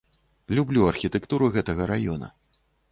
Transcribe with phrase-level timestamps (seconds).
[0.59, 2.27] Люблю архітэктуру гэтага раёна.